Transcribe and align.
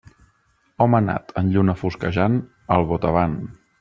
Home 0.85 1.01
nat 1.09 1.29
en 1.43 1.51
lluna 1.57 1.77
fosquejant, 1.83 2.39
al 2.77 2.89
botavant. 2.93 3.37